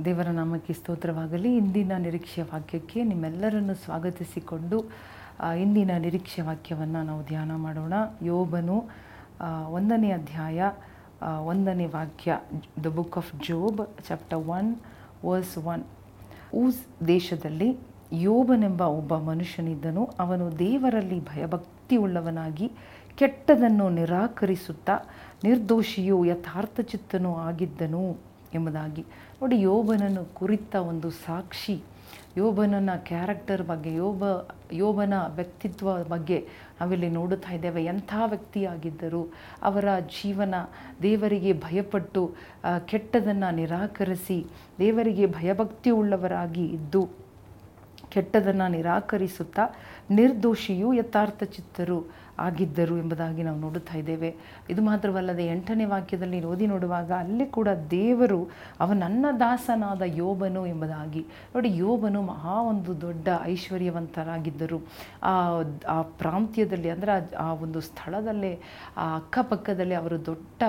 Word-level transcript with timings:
ದೇವರ 0.00 0.28
ನಾಮಕ್ಕೆ 0.28 0.72
ಸ್ತೋತ್ರವಾಗಲಿ. 0.72 1.56
ಇಂದಿನ 1.56 1.92
ನಿರೀಕ್ಷೆ 1.98 2.42
ವಾಕ್ಯಕ್ಕೆ 2.42 3.02
ನಿಮ್ಮೆಲ್ಲರನ್ನು 3.04 3.74
ಸ್ವಾಗತಿಸಿಕೊಂಡು 3.74 4.78
ಇಂದಿನ 5.60 5.90
ನಿರೀಕ್ಷೆ 5.98 6.42
ವಾಕ್ಯವನ್ನು 6.42 7.02
ನಾವು 7.02 7.22
ಧ್ಯಾನ 7.24 7.56
ಮಾಡೋಣ. 7.56 7.92
ಯೋಬನು 8.22 8.76
ಒಂದನೇ 9.70 10.10
ಅಧ್ಯಾಯ 10.12 10.70
ಒಂದನೇ 11.44 11.86
ವಾಕ್ಯ, 11.86 12.38
the 12.84 12.86
book 12.86 13.18
of 13.18 13.32
Job, 13.46 13.82
chapter 14.08 14.42
one, 14.48 14.70
verse 15.26 15.58
one. 15.58 15.84
Uz 16.54 16.80
ದೇಶದಲ್ಲಿ 17.06 17.70
ಯೋಬನೆಂಬ 18.12 18.80
ಒಬ್ಬ 18.80 19.16
ಮನುಷ್ಯನಿದ್ದನು. 19.30 20.08
ಅವನು 20.18 20.58
ದೇವರಲ್ಲಿ 20.58 21.20
ಭಯಭಕ್ತಿ 21.24 21.96
ಉಳ್ಳವನಾಗಿ 21.96 22.72
ಕೆಟ್ಟದನ್ನು 23.16 23.88
ನಿರಾಕರಿಸುತ್ತಾ, 23.90 24.98
ನಿರ್ದೋಷಿಯೂ 25.44 26.24
ಯಥಾರ್ಥಚಿತ್ತನೂ 26.24 27.34
ಆಗಿದ್ದನು. 27.48 28.31
ಎಂಬುದಾಗಿ. 28.54 29.02
ನೋಡಿ, 29.40 29.60
ಯೋಬನನ್ನು 29.60 30.24
ಕುರಿತ 30.34 30.74
ಒಂದು 30.74 31.10
ಸಾಕ್ಷಿ. 31.10 31.82
ಯೋಬನನ 32.36 32.90
ಕ್ಯಾರೆಕ್ಟರ್ 32.96 33.62
ಬಗ್ಗೆ, 33.62 33.94
ಯೋಬ, 33.94 34.24
ಯೋಬನ 34.72 35.14
ವ್ಯಕ್ತಿತ್ವ 35.34 36.04
ಬಗ್ಗೆ 36.04 36.48
ನಾವಿಲ್ಲಿ 36.80 37.08
ನೋಡುತ್ತಾ 37.08 37.54
ಇದ್ದೇವೆ. 37.54 37.84
ಎಂಥ 37.84 38.14
ವ್ಯಕ್ತಿಯಾಗಿದ್ದರು 38.26 39.22
ಅವರ 39.62 39.84
ಜೀವನ 40.22 40.54
ದೇವರಿಗೆ 41.02 41.52
ಭಯಪಟ್ಟು 41.52 42.22
ಕೆಟ್ಟದನ್ನು 42.84 43.54
ನಿರಾಕರಿಸಿ, 43.54 44.46
ದೇವರಿಗೆ 44.78 45.26
ಭಯಭಕ್ತಿ 45.26 45.90
ಉಳ್ಳವರಾಗಿ 45.90 46.66
ಇದ್ದು 46.66 47.08
ಕೆಟ್ಟದನ್ನು 48.12 48.70
ನಿರಾಕರಿಸುತ್ತಾ 48.70 49.62
ನಿರ್ದೋಷಿಯು 50.10 50.92
ಯಥಾರ್ಥ 50.92 51.42
ಚಿತ್ತರು 51.42 52.22
ಆಗಿದ್ದರು 52.38 52.98
ಎಂಬುದಾಗಿ 52.98 53.42
ನಾವು 53.42 53.58
ನೋಡುತ್ತಾ 53.58 53.98
ಇದ್ದೇವೆ. 53.98 54.36
ಇದು 54.70 54.82
ಮಾತ್ರವಲ್ಲದೆ 54.82 55.46
ಎಂಟನೇ 55.46 55.84
ವಾಕ್ಯದಲ್ಲಿ 55.84 56.44
ಓದಿ 56.44 56.66
ನೋಡುವಾಗ 56.66 57.12
ಅಲ್ಲಿ 57.12 57.46
ಕೂಡ 57.46 57.68
ದೇವರು 57.90 58.50
ಅವ 58.80 58.92
ನನ್ನ 58.92 59.26
ದಾಸನಾದ 59.40 60.02
ಯೋಬನು 60.04 60.66
ಎಂಬುದಾಗಿ. 60.66 61.26
ನೋಡಿ, 61.54 61.76
ಯೋಬನು 61.76 62.22
ಮಹಾ 62.22 62.62
ಒಂದು 62.62 63.00
ದೊಡ್ಡ 63.00 63.28
ಐಶ್ವರ್ಯವಂತರಾಗಿದ್ದರು. 63.42 64.88
ಆ 65.22 65.62
ಆ 65.88 66.02
ಪ್ರಾಂತ್ಯದಲ್ಲಿ 66.02 66.90
ಅಂದರೆ 66.90 67.34
ಆ- 67.34 67.52
ಒಂದು 67.52 67.80
ಸ್ಥಳದಲ್ಲೇ, 67.80 68.60
ಆ 68.96 69.16
ಅಕ್ಕಪಕ್ಕದಲ್ಲಿ 69.16 69.94
ಅವರು 69.94 70.26
ದೊಡ್ಡ 70.26 70.62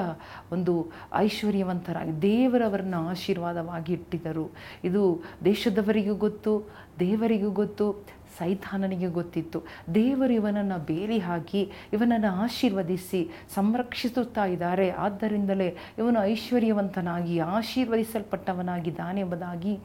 ಒಂದು 0.52 0.88
ಐಶ್ವರ್ಯವಂತರಾಗಿ 1.16 2.22
ದೇವರವರನ್ನು 2.22 3.10
ಆಶೀರ್ವಾದವಾಗಿ 3.10 3.94
ಇಟ್ಟಿದ್ದರು. 3.94 4.52
ಇದು 4.84 5.24
ದೇಶದವರಿಗೂ 5.46 6.16
ಗೊತ್ತು 6.16 6.84
ದೇವರಿಗೂ 7.00 7.52
ಗೊತ್ತು, 7.52 8.06
ಸೈತಾನನಿಗೆ 8.38 9.08
ಗೊತ್ತಿತ್ತು. 9.08 9.62
ದೇವರು 9.96 10.34
ಇವನನ್ನು 10.34 10.86
ಬೇಲಿ 10.86 11.20
ಹಾಕಿ 11.20 11.72
ಇವನನ್ನು 11.94 12.42
ಆಶೀರ್ವದಿಸಿ, 12.42 13.30
ಸಂರಕ್ಷಿಸುತ್ತಾ 13.56 14.46
ಇದ್ದಾರೆ. 14.46 14.90
ಆದ್ದರಿಂದಲೇ 14.90 15.76
ಇವನು 15.98 16.24
ಐಶ್ವರ್ಯವಂತನಾಗಿ, 16.24 17.40
ಆಶೀರ್ವದಿಸಲ್ಪಟ್ಟವನಾಗಿದ್ದಾನೆ 17.40 19.22
ಎಂಬುದಾಗಿ 19.22 19.80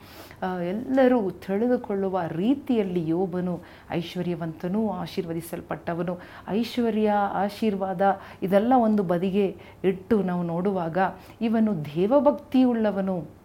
ಎಲ್ಲರೂ 0.68 1.30
ತಿಳಿದುಕೊಳ್ಳುವ 1.30 2.20
ರೀತಿಯಲ್ಲಿ 2.28 3.08
ಯೋಬನು 3.08 3.62
ಐಶ್ವರ್ಯವಂತನೂ 3.90 4.90
ಆಶೀರ್ವದಿಸಲ್ಪಟ್ಟವನು. 4.90 6.18
ಐಶ್ವರ್ಯ, 6.48 7.10
ಆಶೀರ್ವಾದ 7.32 8.20
ಇದೆಲ್ಲ 8.42 8.72
ಒಂದು 8.76 9.02
ಬದಿಗೆ 9.02 9.56
ಇಟ್ಟು 9.84 10.22
ನಾವು 10.22 10.42
ನೋಡುವಾಗ 10.42 10.98
ಇವನು 11.40 11.84
ದೇವಭಕ್ತಿಯುಳ್ಳವನು. 11.84 13.37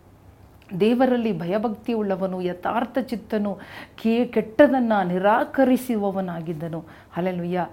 ದೇವರಲ್ಲಿ 0.79 1.39
ಭಯಭಕ್ತಿ 1.39 1.93
ಉಳ್ಳವನು 1.93 2.41
ಯಥಾರ್ಥ 2.41 2.97
ಚಿತ್ತನು 2.97 3.59
ಕೇ 4.03 4.25
ಕೆಟ್ಟದನ್ನು 4.25 5.07
ನಿರಾಕರಿಸುವವನಾಗಿದ್ದನು. 5.07 6.85
ಅಲ್ಲೆಲುಯ್ಯ 7.17 7.67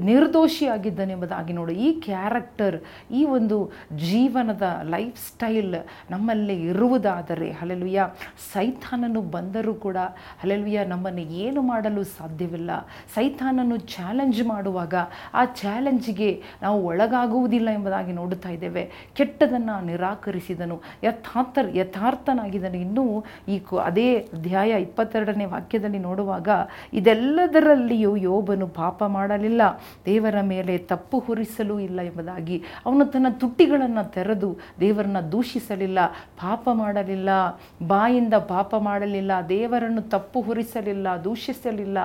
ನಿರ್ದೋಷಿಯಾಗಿದ್ದನು 0.00 1.12
ಎಂಬುದಾಗಿ 1.12 1.52
ನೋಡು. 1.52 1.72
ಈ 1.72 2.00
ಕ್ಯಾರೆಕ್ಟರ್ 2.00 2.82
ಈ 3.10 3.24
ಒಂದು 3.24 3.72
ಜೀವನದ 3.96 4.62
ಲೈಫ್ 4.82 5.28
ಸ್ಟೈಲ್ 5.28 5.74
ನಮ್ಮಲ್ಲಿ 6.10 6.62
ಇರುವುದಾದರೆ 6.62 7.50
ಹಲೆಲುಯ್ಯ 7.50 8.10
ಸೈತಾನನು 8.52 9.20
ಬಂದರೂ 9.20 9.74
ಕೂಡ 9.74 9.96
ಹಲೆಲುಯ್ಯ 10.42 10.84
ನಮ್ಮನ್ನು 10.84 11.20
ಏನು 11.20 11.62
ಮಾಡಲು 11.62 12.04
ಸಾಧ್ಯವಿಲ್ಲ. 12.04 12.70
ಸೈತಾನನು 13.14 13.76
ಚಾಲೆಂಜ್ 13.76 14.46
ಮಾಡುವಾಗ 14.46 14.94
ಆ 15.34 15.44
ಚಾಲೆಂಜ್ಗೆ 15.44 16.42
ನಾವು 16.62 16.86
ಒಳಗಾಗುವುದಿಲ್ಲ 16.86 17.70
ಎಂಬುದಾಗಿ 17.70 18.12
ನೋಡುತ್ತಾ 18.12 18.48
ಇದ್ದೇವೆ. 18.48 19.10
ಕೆಟ್ಟದನ್ನು 19.14 19.84
ನಿರಾಕರಿಸಿದನು. 19.86 20.82
ಯಥಾರ್ಥ 21.74 22.28
ಯಥಾರ್ಥನಾಗಿದ್ದನು 22.36 22.78
ಇನ್ನೂ 22.86 23.04
ಈ 23.48 23.56
ಅದೇ 23.84 24.08
ಅಧ್ಯಾಯ 24.36 24.70
ಇಪ್ಪತ್ತೆರಡನೇ 24.86 25.46
ವಾಕ್ಯದಲ್ಲಿ 25.54 26.00
ನೋಡುವಾಗ, 26.08 26.48
ಇದೆಲ್ಲದರಲ್ಲಿಯೂ 26.92 28.12
ಯೋಬನು 28.28 28.66
ಪಾಪ 28.80 28.98
ಮಾಡಲಿಲ್ಲ. 29.16 29.62
ದೇವರ 30.06 30.40
ಮೇಲೆ 30.52 30.74
ತಪ್ಪು 30.92 31.16
ಹೊರಿಸಲೂ 31.18 31.76
ಇಲ್ಲ 31.78 32.00
ಎಂಬುದಾಗಿ 32.00 32.56
ಅವನು 32.86 33.04
ತನ್ನ 33.04 33.26
ತುಟ್ಟಿಗಳನ್ನು 33.42 34.04
ತೆರೆದು 34.16 34.50
ದೇವರನ್ನ 34.80 35.20
ದೂಷಿಸಲಿಲ್ಲ, 35.34 35.98
ಪಾಪ 36.44 36.68
ಮಾಡಲಿಲ್ಲ, 36.72 37.30
ಬಾಯಿಂದ 37.92 38.34
ಪಾಪ 38.34 38.74
ಮಾಡಲಿಲ್ಲ, 38.88 39.32
ದೇವರನ್ನು 39.48 40.02
ತಪ್ಪು 40.14 40.40
ಹೊರಿಸಲಿಲ್ಲ, 40.40 41.06
ದೂಷಿಸಲಿಲ್ಲ. 41.24 41.98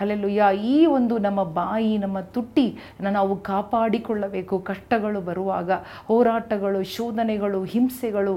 ಅಲ್ಲೆಲ್ಲುಯ್ಯ 0.00 0.42
ಈ 0.74 0.78
ಒಂದು 0.86 1.14
ನಮ್ಮ 1.18 1.40
ಬಾಯಿ, 1.60 1.92
ನಮ್ಮ 1.98 2.18
ತುಟ್ಟಿ 2.34 2.66
ನಾವು 3.00 3.34
ಕಾಪಾಡಿಕೊಳ್ಳಬೇಕು. 3.50 4.58
ಕಷ್ಟಗಳು 4.70 5.20
ಬರುವಾಗ 5.20 5.70
ಹೋರಾಟಗಳು, 6.08 6.80
ಶೋಧನೆಗಳು, 6.96 7.60
ಹಿಂಸೆಗಳು, 7.64 8.34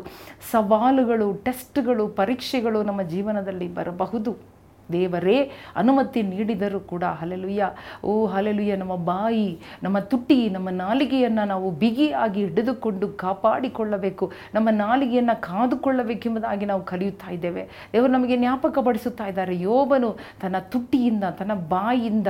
ಸವಾಲುಗಳು 0.51 1.27
ಟೆಸ್ಟ್ಗಳು, 1.43 2.07
ಪರೀಕ್ಷೆಗಳು 2.07 2.83
ನಮ್ಮ 2.83 3.01
ಜೀವನದಲ್ಲಿ 3.01 3.73
ಬರಬಹುದು. 3.73 4.51
ದೇವರೇ, 4.91 5.51
ಅನುಮತಿ 5.75 6.21
ನೀಡಿದರೂ 6.21 6.79
ಕೂಡ 6.79 7.03
ಹಲೆಲುಯ್ಯ 7.03 7.69
ಓ 8.03 8.25
ಹಲೆಲುಯ್ಯ 8.25 8.75
ನಮ್ಮ 8.75 8.95
ಬಾಯಿ, 8.95 9.59
ನಮ್ಮ 9.83 9.99
ತುಟಿ 9.99 10.49
ನಮ್ಮ 10.49 10.69
ನಾಲಿಗೆಯನ್ನು 10.69 11.47
ನಾವು 11.47 11.71
ಬಿಗಿಯಾಗಿ 11.71 12.45
ಹಿಡಿದುಕೊಂಡು 12.45 13.07
ಕಾಪಾಡಿಕೊಳ್ಳಬೇಕು. 13.07 14.31
ನಮ್ಮ 14.53 14.69
ನಾಲಿಗೆಯನ್ನು 14.71 15.41
ಕಾದುಕೊಳ್ಳಬೇಕೆಂಬುದಾಗಿ 15.41 16.65
ನಾವು 16.65 16.83
ಕಲಿಯುತ್ತಾ 16.83 17.31
ಇದ್ದೇವೆ. 17.31 17.69
ದೇವರು 17.93 18.11
ನಮಗೆ 18.11 18.37
ಜ್ಞಾಪಕ 18.37 18.79
ಪಡಿಸುತ್ತಾ 18.79 19.27
ಇದ್ದಾರೆ. 19.27 19.59
ಯೋಬನು 19.59 20.17
ತನ್ನ 20.41 20.55
ತುಟಿಯಿಂದ 20.59 21.23
ತನ್ನ 21.23 21.53
ಬಾಯಿಯಿಂದ 21.53 22.27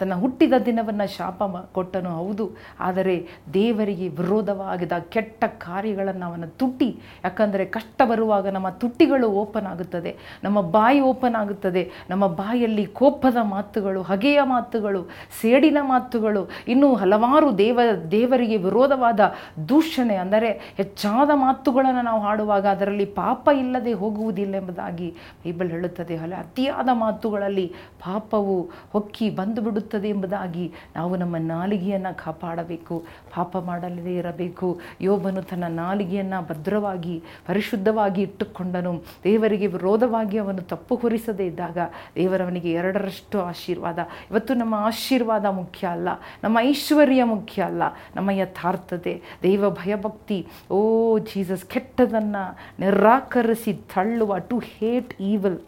ತನ್ನ 0.00 0.14
ಹುಟ್ಟಿದ 0.14 0.54
ದಿನವನ್ನು 0.66 1.06
ಶಾಪ 1.16 1.42
ಕೊಟ್ಟನು, 1.72 2.10
ಹೌದು. 2.10 2.46
ಆದರೆ 2.80 3.16
ದೇವರಿಗೆ 3.54 4.08
ವಿರೋಧವಾಗಿದ 4.08 4.92
ಕೆಟ್ಟ 5.14 5.44
ಕಾರ್ಯಗಳನ್ನು 5.44 6.26
ಅವನ 6.26 6.44
ತುಟ್ಟಿ, 6.60 6.90
ಯಾಕಂದರೆ 7.24 7.64
ಕಷ್ಟ 7.64 8.02
ಬರುವಾಗ 8.04 8.46
ನಮ್ಮ 8.48 8.68
ತುಟ್ಟಿಗಳು 8.68 9.28
ಓಪನ್ 9.42 9.66
ಆಗುತ್ತದೆ. 9.66 10.12
ನಮ್ಮ 10.44 10.60
ಬಾಯಿ 10.60 11.00
ಓಪನ್ 11.00 11.34
ಆಗುತ್ತದೆ. 11.34 11.90
ನಮ್ಮ 12.10 12.26
ಬಾಯಲ್ಲಿ 12.26 12.86
ಕೋಪದ 12.86 13.36
ಮಾತುಗಳು, 13.42 14.02
ಹಗೆಯ 14.02 14.40
ಮಾತುಗಳು, 14.42 15.02
ಸೇಡಿನ 15.40 15.78
ಮಾತುಗಳು, 15.82 16.48
ಇನ್ನೂ 16.68 16.94
ಹಲವಾರು 16.94 17.58
ದೇವ, 17.58 17.80
ದೇವರಿಗೆ 18.10 18.56
ವಿರೋಧವಾದ 18.56 19.20
ದೂಷಣೆ, 19.68 20.16
ಅಂದರೆ 20.16 20.50
ಹೆಚ್ಚಾದ 20.76 21.30
ಮಾತುಗಳನ್ನು 21.34 22.02
ನಾವು 22.02 22.20
ಹಾಡುವಾಗ 22.20 22.66
ಅದರಲ್ಲಿ 22.66 23.04
ಪಾಪ 23.04 23.48
ಇಲ್ಲದೆ 23.58 23.92
ಹೋಗುವುದಿಲ್ಲ 23.92 24.54
ಎಂಬುದಾಗಿ 24.54 25.10
ಬೈಬಲ್ 25.44 25.70
ಹೇಳುತ್ತದೆ. 25.70 26.16
ಅಲ್ಲ 26.16 26.34
ಅತಿಯಾದ 26.34 26.88
ಮಾತುಗಳಲ್ಲಿ 26.92 27.66
ಪಾಪವು 28.04 28.56
ಹೊಕ್ಕಿ 28.92 29.30
ಬಂದು 29.30 29.62
ಬಿಡುತ್ತದೆ. 29.62 29.89
ಎಂಬುದಾಗಿ 29.94 30.72
ನಾವು 30.96 31.16
ನಮ್ಮ 31.16 31.36
ನಾಲಿಗೆಯನ್ನು 31.38 32.16
ಕಾಪಾಡಬೇಕು, 32.24 33.04
ಪಾಪ 33.36 33.56
ಮಾಡಲದೇ 33.56 34.16
ಇರಬೇಕು. 34.16 34.80
ಯೋಬನು 35.00 35.42
ತನ್ನ 35.42 35.64
ನಾಲಿಗೆಯನ್ನು 35.68 36.42
ಭದ್ರವಾಗಿ, 36.42 37.22
ಪರಿಶುದ್ಧವಾಗಿ 37.46 38.22
ಇಟ್ಟುಕೊಂಡನು. 38.22 39.02
ದೇವರಿಗೆ 39.24 39.66
ವಿರೋಧವಾಗಿ 39.66 40.38
ಅವನು 40.38 40.62
ತಪ್ಪು 40.62 40.96
ಹೊರಿಸದೇ 40.96 41.46
ಇದ್ದಾಗ 41.46 41.78
ದೇವರವನಿಗೆ 42.14 42.72
ಎರಡರಷ್ಟು 42.72 43.40
ಆಶೀರ್ವಾದ. 43.40 43.98
ಇವತ್ತು 44.30 44.54
ನಮ್ಮ 44.54 44.74
ಆಶೀರ್ವಾದ 44.74 45.44
ಮುಖ್ಯ 45.44 45.86
ಅಲ್ಲ, 45.86 46.08
ನಮ್ಮ 46.44 46.58
ಐಶ್ವರ್ಯ 46.60 47.24
ಮುಖ್ಯ 47.24 47.62
ಅಲ್ಲ, 47.62 47.82
ನಮ್ಮ 48.16 48.30
ಯಥಾರ್ಥತೆ. 48.30 49.22
ದೇವ 49.42 49.70
ಭಯಭಕ್ತಿ, 49.70 50.46
ಓ 50.70 51.18
ಜೀಸಸ್, 51.18 51.64
ಕೆಟ್ಟದನ್ನು 51.64 52.58
ನಿರಾಕರಿಸಿ 52.80 53.72
ತಳ್ಳುವ, 53.72 54.38
to 54.38 54.58
hate 54.58 55.14
evil. 55.20 55.60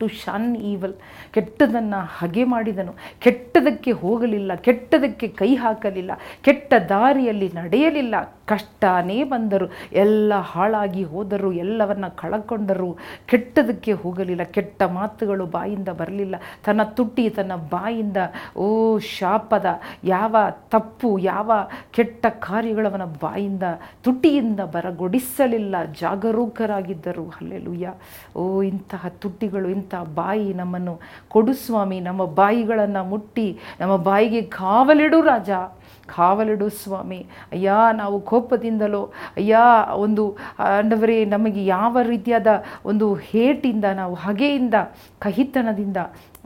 To 0.00 0.08
shun 0.08 0.56
evil 0.56 0.94
ಕೆಟ್ಟದನ್ನು 1.30 2.00
ಹಗೆ 2.18 2.44
ಮಾಡಿದನು. 2.44 2.94
ಕೆಟ್ಟದಕ್ಕೆ 3.18 3.90
ಹೋಗಲಿಲ್ಲ, 3.90 4.54
ಕೆಟ್ಟದಕ್ಕೆ 4.54 5.28
ಕೈ 5.28 5.54
ಹಾಕಲಿಲ್ಲ, 5.54 6.12
ಕೆಟ್ಟ 6.42 6.74
ದಾರಿಯಲ್ಲಿ 6.88 7.52
ನಡೆಯಲಿಲ್ಲ. 7.54 8.14
ಕಷ್ಟನೇ 8.46 9.24
ಬಂದರು. 9.24 9.66
ಎಲ್ಲ 9.92 10.32
ಹಾಳಾಗಿ 10.34 11.02
ಹೋದರು, 11.04 11.52
ಎಲ್ಲವನ್ನ 11.52 12.08
ಕಳಕೊಂಡರು. 12.08 12.96
ಕೆಟ್ಟದಕ್ಕೆ 13.26 13.92
ಹೋಗಲಿಲ್ಲ, 13.92 14.42
ಕೆಟ್ಟ 14.42 14.82
ಮಾತುಗಳು 14.82 15.46
ಬಾಯಿಂದ 15.46 15.88
ಬರಲಿಲ್ಲ. 15.88 16.36
ತನ್ನ 16.64 16.82
ತುಟ್ಟಿ 16.82 17.30
ತನ್ನ 17.30 17.54
ಬಾಯಿಂದ, 17.54 18.16
ಓ 18.56 18.98
ಶಾಪದ, 18.98 19.66
ಯಾವ 20.04 20.36
ತಪ್ಪು, 20.70 21.18
ಯಾವ 21.18 21.52
ಕೆಟ್ಟ 21.90 22.26
ಕಾರ್ಯಗಳವನ 22.26 23.04
ಬಾಯಿಂದ, 23.04 23.62
ತುಟಿಯಿಂದ 24.02 24.60
ಬರಗೊಡಿಸಲಿಲ್ಲ. 24.60 25.84
ಜಾಗರೂಕರಾಗಿದ್ದರು. 26.00 27.28
ಅಲ್ಲೆಲುಯ್ಯ 27.40 27.94
ಓ 28.36 28.62
ಇಂತಹ 28.62 29.06
ತುಟಿಗಳು 29.08 29.68
ಇಂತಹ 29.88 30.04
ಬಾಯಿ 30.14 30.48
ನಮ್ಮನ್ನು 30.54 31.00
ಕೊಡು 31.28 31.52
ಸ್ವಾಮಿ, 31.52 31.98
ನಮ್ಮ 32.00 32.22
ಬಾಯಿಗಳನ್ನು 32.24 33.02
ಮುಟ್ಟಿ, 33.04 33.48
ನಮ್ಮ 33.80 33.94
ಬಾಯಿಗೆ 33.96 34.42
ಕಾವಲಿಡು 34.42 35.20
ರಾಜ, 35.20 35.50
ಕಾವಲಿಡು 36.16 36.68
ಸ್ವಾಮಿ. 36.68 37.18
ಅಯ್ಯ, 37.52 37.72
ನಾವು 37.96 38.16
ಕೋಪದಿಂದಲೋ, 38.20 39.02
ಅಯ್ಯ, 39.36 39.56
ಒಂದು 39.96 40.24
ಅಂದವರೇ, 40.78 41.24
ನಮಗೆ 41.24 41.62
ಯಾವ 41.64 41.98
ರೀತಿಯಾದ 42.02 42.46
ಒಂದು 42.84 43.14
ಹೇಟಿಂದ, 43.14 43.84
ನಾವು 43.94 44.14
ಹಗೆಯಿಂದ, 44.14 44.74
ಕಹಿತನದಿಂದ 45.20 45.96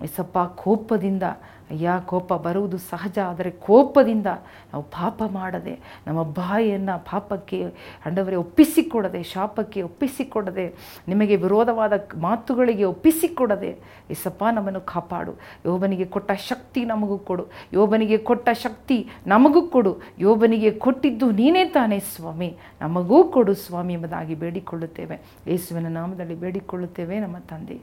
ಎಸಪ್ಪ 0.03 0.39
ಕೋಪದಿಂದ, 0.39 1.23
ಅಯ್ಯ, 1.71 1.91
ಕೋಪ 2.07 2.35
ಬರುವುದು 2.35 2.79
ಸಹಜ, 2.79 3.19
ಆದರೆ 3.19 3.51
ಕೋಪದಿಂದ 3.51 4.27
ನಾವು 4.73 4.83
ಪಾಪ 4.83 5.23
ಮಾಡದೆ, 5.33 5.79
ನಮ್ಮ 6.07 6.23
ಬಾಯಿಯನ್ನು 6.23 7.05
ಪಾಪಕ್ಕೆ 7.05 7.65
ಅಂಡವರೇ 8.07 8.37
ಒಪ್ಪಿಸಿಕೊಡದೆ, 8.37 9.23
ಶಾಪಕ್ಕೆ 9.23 9.83
ಒಪ್ಪಿಸಿಕೊಡದೆ, 9.83 10.75
ನಿಮಗೆ 11.09 11.37
ವಿರೋಧವಾದ 11.37 11.93
ಮಾತುಗಳಿಗೆ 12.21 12.85
ಒಪ್ಪಿಸಿಕೊಡದೆ 12.85 13.79
ಎಸಪ್ಪ 14.11 14.45
ನಮ್ಮನ್ನು 14.53 14.81
ಕಾಪಾಡು. 14.81 15.33
ಯೋಬನಿಗೆ 15.67 16.05
ಕೊಟ್ಟ 16.05 16.33
ಶಕ್ತಿ 16.33 16.85
ನಮಗೂ 16.85 17.19
ಕೊಡು. 17.19 17.47
ಯೋಬನಿಗೆ 17.73 18.19
ಕೊಟ್ಟ 18.19 18.51
ಶಕ್ತಿ 18.51 19.09
ನಮಗೂ 19.27 19.69
ಕೊಡು. 19.69 19.97
ಯೋಬನಿಗೆ 20.19 20.71
ಕೊಟ್ಟಿದ್ದು 20.71 21.31
ನೀನೇ 21.31 21.65
ತಾನೇ 21.65 21.99
ಸ್ವಾಮಿ. 21.99 22.57
ನಮಗೂ 22.81 23.25
ಕೊಡು 23.25 23.55
ಸ್ವಾಮಿ 23.55 23.93
ಎಂಬುದಾಗಿ 23.93 24.35
ಬೇಡಿಕೊಳ್ಳುತ್ತೇವೆ. 24.35 25.21
ಯೇಸುವಿನ 25.47 25.89
ನಾಮದಲ್ಲಿ 25.89 26.35
ಬೇಡಿಕೊಳ್ಳುತ್ತೇವೆ 26.35 27.21
ನಮ್ಮ 27.21 27.39
ತಂದೆ. 27.39 27.81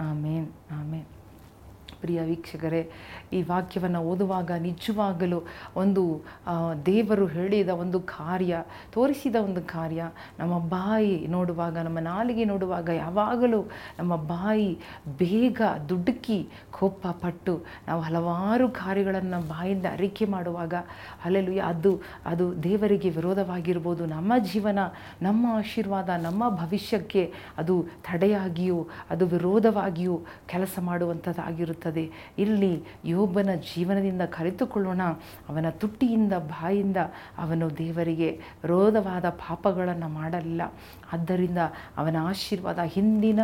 ಆಮೇನ್. 0.00 0.48
ಆಮೇನ್. 0.72 1.04
ಪ್ರಿಯ 2.02 2.20
ವೀಕ್ಷಕರೇ, 2.22 2.82
ಈ 3.32 3.40
ವಾಕ್ಯವನ್ನು 3.42 4.00
ಓದುವಾಗ 4.10 4.50
ನಿಜವಾಗಲೂ 4.68 5.40
ಒಂದು 5.76 6.04
ದೇವರು 6.86 7.26
ಹೇಳಿದ 7.36 7.70
ಒಂದು 7.84 8.00
ಕಾರ್ಯ, 8.00 8.54
ತೋರಿಸಿದ 8.94 9.36
ಒಂದು 9.48 9.62
ಕಾರ್ಯ, 9.74 10.02
ನಮ್ಮ 10.40 10.54
ಬಾಯಿ 10.74 11.14
ನೋಡುವಾಗ, 11.26 11.76
ನಮ್ಮ 11.78 11.98
ನಾಲಿಗೆ 11.98 12.44
ನೋಡುವಾಗ 12.44 12.88
ಯಾವಾಗಲೂ 12.88 13.60
ನಮ್ಮ 13.98 14.16
ಬಾಯಿ 14.32 14.70
ಬೇಗ 15.22 15.60
ದುಡುಕಿ 15.88 16.40
ಕೋಪ 16.70 17.06
ಪಟ್ಟು 17.22 17.54
ನಾವು 17.88 18.00
ಹಲವಾರು 18.00 18.66
ಕಾರ್ಯಗಳನ್ನು 18.82 19.40
ಬಾಯಿಂದ 19.48 19.86
ಅರಿಕೆ 19.92 20.24
ಮಾಡುವಾಗ 20.24 20.74
ಅಲ್ಲೆಲ್ಲೂ 21.24 21.54
ಅದು 21.72 21.92
ಅದು 22.26 22.44
ದೇವರಿಗೆ 22.62 23.10
ವಿರೋಧವಾಗಿರ್ಬೋದು, 23.10 24.02
ನಮ್ಮ 24.06 24.32
ಜೀವನ, 24.52 24.78
ನಮ್ಮ 25.22 25.46
ಆಶೀರ್ವಾದ, 25.58 26.08
ನಮ್ಮ 26.22 26.42
ಭವಿಷ್ಯಕ್ಕೆ 26.62 27.22
ಅದು 27.58 27.74
ತಡೆಯಾಗಿಯೂ, 28.08 28.78
ಅದು 29.10 29.26
ವಿರೋಧವಾಗಿಯೂ 29.26 30.16
ಕೆಲಸ 30.46 30.74
ಮಾಡುವಂಥದ್ದಾಗಿರುತ್ತದೆ. 30.82 31.89
ಇಲ್ಲಿ 32.38 32.82
ಯೋಬನ 33.04 33.48
ಜೀವನದಿಂದ 33.54 34.22
ಕಲಿತುಕೊಳ್ಳೋಣ 34.22 35.02
ಅವನ 35.48 35.70
ತುಟ್ಟಿಯಿಂದ 35.70 36.32
ಬಾಯಿಂದ 36.32 36.96
ಅವನು 37.38 37.78
ದೇವರಿಗೆ 37.78 38.40
ರೋಧವಾದ 38.64 39.28
ಪಾಪಗಳನ್ನು 39.28 40.08
ಮಾಡಲಿಲ್ಲ. 40.08 40.62
ಆದ್ದರಿಂದ 41.12 41.58
ಅವನ 41.96 42.16
ಆಶೀರ್ವಾದ 42.20 42.78
ಹಿಂದಿನ 42.78 43.40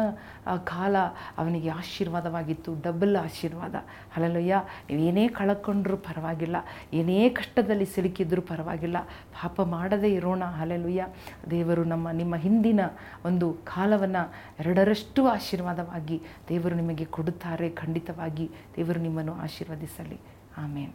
ಕಾಲ 0.65 0.97
ಅವನಿಗೆ 1.39 1.69
ಆಶೀರ್ವಾದವಾಗಿತ್ತು. 1.69 2.75
ಡಬಲ್ 2.83 3.17
ಆಶೀರ್ವಾದ. 3.17 3.75
ಅಲ್ಲಲ್ಲಯ್ಯ 4.17 4.63
ನೀವೇನೇ 4.91 5.29
ಕಳ್ಕೊಂಡ್ರೂ 5.29 5.97
ಪರವಾಗಿಲ್ಲ. 5.97 6.57
ಏನೇ 6.93 7.29
ಕಷ್ಟದಲ್ಲಿ 7.29 7.85
ಸಿಲುಕಿದ್ರೂ 7.85 8.43
ಪರವಾಗಿಲ್ಲ. 8.43 8.97
ಪಾಪ 9.43 9.61
ಮಾಡದೇ 9.61 10.09
ಇರೋಣ. 10.09 10.43
ಅಲೆಲುಯ್ಯ 10.61 11.07
ದೇವರು 11.51 11.85
ನಮ್ಮ, 11.85 12.11
ನಿಮ್ಮ 12.11 12.37
ಹಿಂದಿನ 12.37 12.81
ಒಂದು 13.25 13.53
ಕಾಲವನ್ನು 13.53 14.33
ಎರಡರಷ್ಟು 14.61 15.29
ಆಶೀರ್ವಾದವಾಗಿ 15.29 16.23
ದೇವರು 16.49 16.75
ನಿಮಗೆ 16.75 17.05
ಕೊಡುತ್ತಾರೆ 17.05 17.71
ಖಂಡಿತವಾಗಿ. 17.71 18.36
ದೇವರು 18.77 19.01
ನಿಮ್ಮನ್ನು 19.01 19.35
ಆಶೀರ್ವದಿಸಲಿ. 19.35 20.21
ಆಮೇನ್. 20.59 20.93